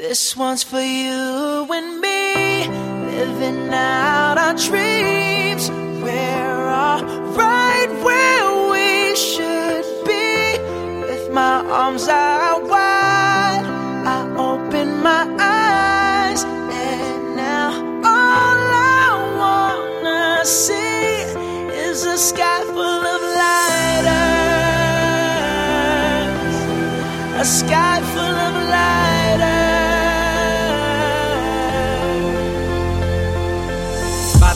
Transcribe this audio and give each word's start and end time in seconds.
This 0.00 0.34
one's 0.34 0.62
for 0.62 0.80
you 0.80 1.68
and 1.70 2.00
me, 2.00 2.66
living 3.18 3.68
out 3.68 4.38
our 4.38 4.54
dreams. 4.54 5.70
We're 6.02 6.68
all 6.68 7.02
right 7.36 7.90
where 8.02 8.70
we 8.72 9.14
should 9.14 9.84
be, 10.06 10.56
with 11.02 11.30
my 11.34 11.62
arms 11.68 12.08
out 12.08 12.62
wide. 12.62 13.66
I 14.06 14.20
open 14.38 15.02
my 15.02 15.24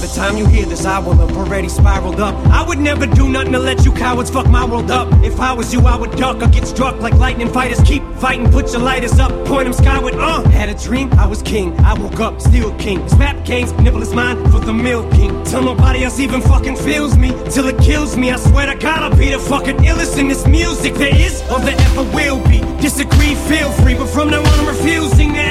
the 0.07 0.15
time 0.15 0.37
you 0.37 0.47
hear 0.47 0.67
this, 0.67 0.85
I 0.85 0.99
will 0.99 1.15
have 1.15 1.37
already 1.37 1.69
spiraled 1.69 2.21
up. 2.21 2.35
I 2.49 2.67
would 2.67 2.79
never 2.79 3.07
do 3.07 3.29
nothing 3.29 3.53
to 3.53 3.59
let 3.59 3.85
you 3.85 3.93
cowards 3.93 4.31
fuck 4.31 4.49
my 4.49 4.65
world 4.65 4.91
up. 4.91 5.09
If 5.25 5.41
I 5.41 5.53
was 5.53 5.73
you, 5.73 5.81
I 5.81 5.97
would 5.97 6.13
duck 6.13 6.43
or 6.43 6.49
get 6.49 6.67
struck 6.67 7.01
like 7.01 7.15
lightning 7.15 7.51
fighters. 7.51 7.81
Keep 7.83 8.03
fighting, 8.17 8.51
put 8.51 8.73
your 8.73 8.83
lighters 8.83 9.19
up, 9.19 9.31
point 9.47 9.65
them 9.65 9.73
skyward. 9.73 10.15
Uh, 10.15 10.43
had 10.51 10.69
a 10.69 10.75
dream, 10.75 11.13
I 11.15 11.27
was 11.27 11.43
king. 11.43 11.79
I 11.81 11.95
woke 11.95 12.21
up, 12.21 12.41
still 12.41 12.75
king. 12.77 13.09
Snap 13.09 13.45
games, 13.47 13.73
nibble 13.75 14.03
is 14.03 14.13
mine 14.13 14.37
for 14.51 14.61
the 14.61 14.73
milking. 14.73 15.43
Till 15.45 15.63
nobody 15.63 16.05
else 16.05 16.19
even 16.21 16.41
fucking 16.43 16.77
feels 16.77 17.17
me, 17.17 17.31
till 17.51 17.67
it 17.69 17.79
kills 17.79 18.17
me. 18.17 18.31
I 18.31 18.37
swear 18.37 18.67
to 18.67 18.75
God, 18.75 19.03
I'll 19.03 19.19
be 19.19 19.31
the 19.31 19.39
fucking 19.39 19.79
illest 19.79 20.19
in 20.19 20.29
this 20.29 20.47
music 20.47 20.95
there 20.95 21.15
is 21.15 21.41
or 21.51 21.61
there 21.61 21.77
ever 21.79 22.03
will 22.15 22.43
be. 22.49 22.59
Disagree, 22.81 23.35
feel 23.35 23.71
free, 23.83 23.95
but 23.95 24.09
from 24.09 24.31
now 24.31 24.41
on, 24.41 24.61
I'm 24.61 24.67
refusing 24.67 25.33
give 25.33 25.44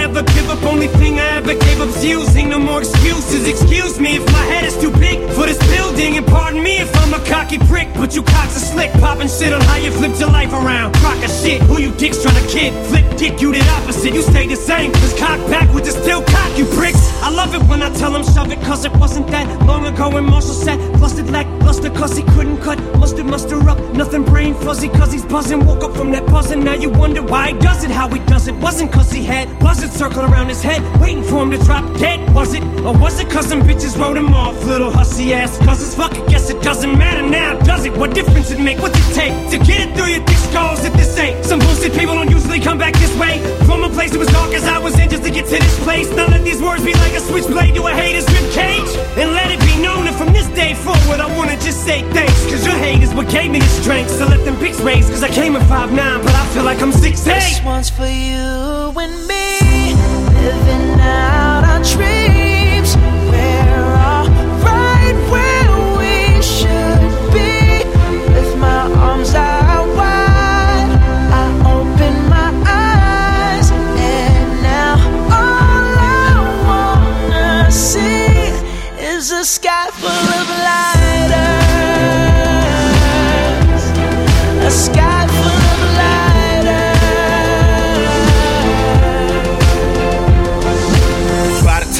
up. 0.53 0.63
Only 0.63 0.87
thing 0.87 1.19
I 1.19 1.37
ever 1.37 1.53
gave 1.53 1.81
up's 1.81 2.03
using. 2.03 2.49
No 2.49 2.59
more 2.59 2.79
excuses. 2.79 3.47
Excuse 3.47 3.99
me 3.99 4.17
if 4.17 4.25
my 4.31 4.45
head 4.51 4.63
is 4.65 4.77
too 4.77 4.91
big 4.91 5.19
for 5.35 5.45
this 5.45 5.59
building, 5.75 6.17
and 6.17 6.25
pardon 6.25 6.61
me 6.61 6.77
if 6.77 6.89
I'm 7.01 7.13
a 7.13 7.21
cocky 7.25 7.57
prick. 7.69 7.87
But 7.95 8.15
you 8.15 8.23
cocks 8.23 8.55
are 8.57 8.65
slick, 8.71 8.91
popping 8.93 9.27
shit 9.27 9.53
on 9.53 9.61
how 9.61 9.77
you 9.77 9.91
flipped 9.91 10.19
your 10.19 10.29
life 10.29 10.53
around. 10.53 10.93
Crock 10.95 11.23
of 11.23 11.31
shit, 11.31 11.61
who 11.63 11.79
you 11.79 11.91
dicks 11.91 12.21
trying 12.21 12.39
to 12.41 12.47
kid? 12.47 12.71
Flip 12.87 13.05
dick, 13.17 13.41
you 13.41 13.51
did 13.51 13.67
opposite. 13.77 14.13
You 14.13 14.21
stay 14.21 14.47
the 14.47 14.55
same. 14.55 14.91
Cause 14.93 15.13
cock 15.19 15.39
backwards 15.49 15.87
is 15.87 15.95
still 15.95 16.21
cock, 16.23 16.57
you 16.57 16.65
pricks. 16.77 16.92
I 17.23 17.29
love 17.29 17.55
it 17.55 17.63
when 17.69 17.81
I 17.81 17.89
tell 17.93 18.11
them 18.11 18.21
shove 18.21 18.51
it, 18.51 18.59
cause 18.63 18.83
it 18.83 18.91
wasn't 18.97 19.27
that 19.27 19.47
long 19.65 19.85
ago 19.85 20.09
when 20.09 20.25
Marshall 20.25 20.55
said, 20.55 20.77
flustered 20.97 21.29
lackluster, 21.29 21.89
cause 21.89 22.17
he 22.17 22.23
couldn't 22.23 22.57
cut. 22.57 22.77
Mustard, 22.97 23.27
muster 23.27 23.57
up, 23.69 23.79
nothing 23.93 24.25
brain 24.25 24.53
fuzzy, 24.55 24.89
cause 24.89 25.13
he's 25.13 25.23
buzzing. 25.23 25.65
Woke 25.65 25.85
up 25.85 25.95
from 25.95 26.11
that 26.11 26.25
buzzing, 26.25 26.65
now 26.65 26.73
you 26.73 26.89
wonder 26.89 27.21
why 27.21 27.53
he 27.53 27.59
does 27.59 27.85
it, 27.85 27.91
how 27.91 28.09
he 28.09 28.19
does 28.25 28.49
it. 28.49 28.55
Wasn't 28.55 28.91
cause 28.91 29.09
he 29.09 29.23
had 29.23 29.47
buzzards 29.59 29.93
circling 29.93 30.29
around 30.29 30.49
his 30.49 30.61
head, 30.61 30.81
waiting 30.99 31.23
for 31.23 31.43
him 31.43 31.51
to 31.51 31.57
drop 31.59 31.85
dead. 31.97 32.19
Was 32.35 32.53
it? 32.53 32.63
Or 32.83 32.93
was 32.97 33.17
it 33.21 33.29
cause 33.29 33.47
some 33.47 33.61
bitches 33.61 33.97
wrote 33.97 34.17
him 34.17 34.33
off? 34.33 34.61
Little 34.65 34.91
hussy 34.91 35.33
ass 35.33 35.57
cousins, 35.59 35.95
fuck 35.95 36.13
it, 36.17 36.27
guess 36.27 36.49
it 36.49 36.61
doesn't 36.61 36.97
matter 36.97 37.25
now, 37.25 37.57
does 37.61 37.85
it? 37.85 37.95
What 37.97 38.13
difference 38.13 38.51
it 38.51 38.59
make? 38.59 38.79
What's 38.79 38.99
it 38.99 39.15
take 39.15 39.33
to 39.51 39.57
get 39.65 39.87
it 39.87 39.95
through 39.95 40.07
your 40.07 40.25
thick 40.25 40.37
skulls 40.49 40.83
if 40.83 40.91
this 40.91 41.17
ain't? 41.17 41.45
Some 41.45 41.59
bullshit 41.59 41.93
people 41.93 42.15
don't 42.15 42.29
usually 42.29 42.59
come 42.59 42.77
back 42.77 42.93
this 42.95 43.17
way. 43.17 43.39
From 43.65 43.81
a 43.85 43.89
place 43.89 44.11
that 44.11 44.19
was 44.19 44.27
dark 44.27 44.53
as 44.53 44.65
I 44.65 44.77
was 44.77 44.99
in 44.99 45.09
just 45.09 45.23
to 45.23 45.31
get 45.31 45.45
to 45.45 45.51
this 45.51 45.79
place. 45.85 46.09
Now 46.11 46.27
let 46.27 46.43
these 46.43 46.61
words 46.61 46.83
be 46.83 46.91
like 46.93 47.12
a 47.15 47.19
switchblade 47.19 47.75
to 47.75 47.87
a 47.87 47.91
hater's 47.91 48.27
rib 48.33 48.51
cage. 48.51 48.91
And 49.17 49.33
let 49.33 49.51
it 49.51 49.59
be 49.59 49.81
known 49.81 50.05
that 50.05 50.15
from 50.15 50.33
this 50.33 50.47
day 50.49 50.73
forward, 50.73 51.19
I 51.19 51.27
wanna 51.37 51.57
just 51.57 51.85
say 51.85 52.01
thanks. 52.11 52.45
Cause 52.45 52.65
your 52.65 52.75
hate 52.75 53.03
is 53.03 53.13
what 53.13 53.29
gave 53.29 53.51
me 53.51 53.59
the 53.59 53.73
strength. 53.81 54.11
So 54.11 54.25
let 54.25 54.43
them 54.45 54.57
pics 54.57 54.79
raise. 54.81 55.09
Cause 55.09 55.23
I 55.23 55.29
came 55.29 55.55
at 55.55 55.63
5'9, 55.69 56.23
but 56.23 56.35
I 56.35 56.45
feel 56.53 56.63
like 56.63 56.81
I'm 56.81 56.91
6'8. 56.91 57.25
This 57.25 57.61
one's 57.63 57.89
for 57.89 58.05
you 58.05 58.93
and 59.03 59.15
me, 59.27 59.93
living 60.41 60.99
out 60.99 61.63
our 61.63 61.83
dreams. 61.83 62.52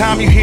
Time 0.04 0.20
you 0.20 0.33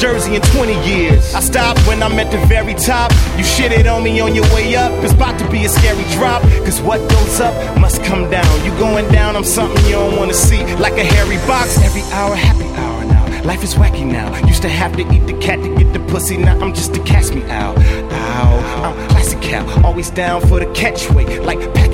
jersey 0.00 0.34
in 0.36 0.42
20 0.42 0.72
years. 0.88 1.34
I 1.34 1.40
stopped 1.40 1.80
when 1.86 2.02
I'm 2.02 2.18
at 2.18 2.30
the 2.30 2.38
very 2.46 2.74
top. 2.74 3.10
You 3.36 3.44
shitted 3.44 3.92
on 3.92 4.02
me 4.02 4.20
on 4.20 4.34
your 4.34 4.44
way 4.54 4.74
up. 4.76 4.92
It's 5.04 5.12
about 5.12 5.38
to 5.38 5.50
be 5.50 5.64
a 5.64 5.68
scary 5.68 6.04
drop. 6.12 6.42
Cause 6.64 6.80
what 6.80 6.98
goes 7.10 7.40
up 7.40 7.54
must 7.78 8.02
come 8.04 8.30
down. 8.30 8.64
You 8.64 8.70
going 8.78 9.08
down, 9.12 9.36
I'm 9.36 9.44
something 9.44 9.84
you 9.86 9.92
don't 9.92 10.16
wanna 10.16 10.34
see. 10.34 10.62
Like 10.76 10.94
a 10.94 11.04
hairy 11.04 11.38
box, 11.46 11.78
every 11.78 12.02
hour, 12.12 12.34
happy 12.34 12.68
hour 12.80 13.04
now. 13.04 13.42
Life 13.44 13.64
is 13.64 13.74
wacky 13.74 14.06
now. 14.06 14.28
Used 14.46 14.62
to 14.62 14.68
have 14.68 14.96
to 14.96 15.02
eat 15.14 15.26
the 15.26 15.36
cat 15.38 15.60
to 15.62 15.74
get 15.76 15.92
the 15.92 16.00
pussy. 16.10 16.36
Now 16.36 16.58
I'm 16.60 16.74
just 16.74 16.96
a 16.96 17.00
catch 17.02 17.32
me 17.32 17.42
out. 17.50 17.76
Ow, 17.78 18.84
I'm 18.84 19.08
classic 19.08 19.40
cow. 19.42 19.64
Always 19.84 20.10
down 20.10 20.40
for 20.42 20.60
the 20.60 20.66
catchweight, 20.66 21.44
like 21.44 21.58
Pacquiao. 21.74 21.91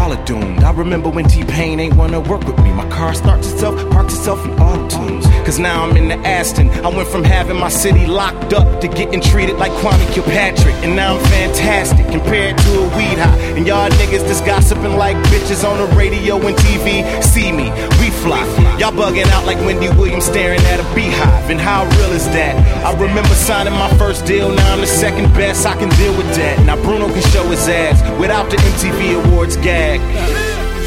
Doomed. 0.00 0.64
I 0.64 0.72
remember 0.72 1.10
when 1.10 1.26
T-Pain 1.26 1.78
ain't 1.78 1.94
wanna 1.94 2.20
work 2.20 2.44
with 2.46 2.58
me. 2.60 2.72
My 2.72 2.88
car 2.88 3.12
starts 3.14 3.52
itself, 3.52 3.74
parks 3.90 4.14
itself 4.14 4.44
in 4.46 4.52
auto 4.52 4.88
tunes. 4.88 5.26
Cause 5.44 5.58
now 5.58 5.84
I'm 5.84 5.96
in 5.96 6.08
the 6.08 6.16
Aston. 6.26 6.70
I 6.84 6.88
went 6.88 7.08
from 7.08 7.22
having 7.22 7.56
my 7.56 7.68
city 7.68 8.06
locked 8.06 8.52
up 8.54 8.80
to 8.80 8.88
getting 8.88 9.20
treated 9.20 9.56
like 9.56 9.72
Kwame 9.72 10.12
Kilpatrick. 10.12 10.74
And 10.84 10.96
now 10.96 11.16
I'm 11.16 11.24
fantastic 11.26 12.06
compared 12.08 12.56
to 12.58 12.78
a 12.78 12.96
weed 12.96 13.18
high. 13.18 13.36
And 13.56 13.66
y'all 13.66 13.90
niggas 13.90 14.26
just 14.26 14.44
gossiping 14.46 14.96
like 14.96 15.16
bitches 15.28 15.68
on 15.68 15.78
the 15.78 15.94
radio 15.94 16.36
and 16.36 16.56
TV. 16.56 17.22
See 17.22 17.52
me, 17.52 17.70
we 18.00 18.10
fly. 18.10 18.44
Y'all 18.78 18.92
bugging 18.92 19.28
out 19.28 19.44
like 19.44 19.58
Wendy 19.58 19.90
Williams 19.90 20.24
staring 20.24 20.60
at 20.72 20.80
a 20.80 20.94
beehive. 20.94 21.50
And 21.50 21.60
how 21.60 21.84
real 21.98 22.12
is 22.12 22.26
that? 22.30 22.56
I 22.84 22.92
remember 22.98 23.34
signing 23.34 23.74
my 23.74 23.90
first 23.98 24.24
deal. 24.24 24.50
Now 24.50 24.72
I'm 24.72 24.80
the 24.80 24.86
second 24.86 25.32
best. 25.34 25.66
I 25.66 25.76
can 25.76 25.90
deal 26.00 26.16
with 26.16 26.34
that. 26.36 26.64
Now 26.64 26.76
Bruno 26.76 27.06
can 27.08 27.22
show 27.30 27.44
his 27.50 27.68
ass 27.68 28.00
without 28.18 28.50
the 28.50 28.56
MTV 28.56 29.24
Awards 29.24 29.56
gag. 29.98 30.00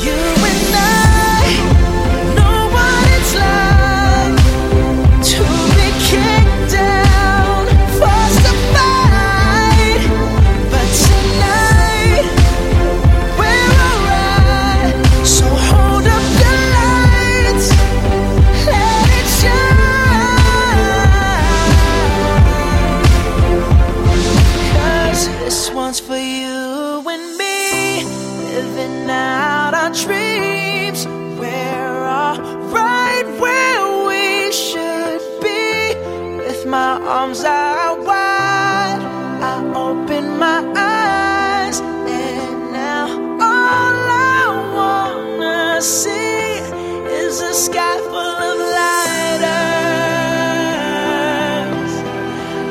You 0.04 0.14
and 0.50 0.76
I 0.76 2.36
know 2.36 2.74
what 2.74 3.08
it's 3.18 3.36
like. 3.36 3.73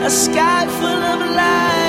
a 0.05 0.11
sky 0.11 0.67
full 0.67 1.03
of 1.13 1.21
light. 1.37 1.82